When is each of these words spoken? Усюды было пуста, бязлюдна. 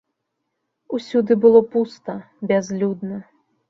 Усюды 0.99 1.39
было 1.45 1.63
пуста, 1.77 2.19
бязлюдна. 2.49 3.27